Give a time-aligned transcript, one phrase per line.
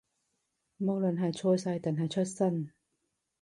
[0.79, 2.71] 無論係財勢，定係出身